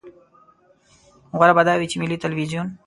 غوره 1.37 1.53
به 1.57 1.63
دا 1.67 1.73
وي 1.77 1.87
چې 1.91 1.97
ملي 2.01 2.17
ټلویزیون. 2.23 2.67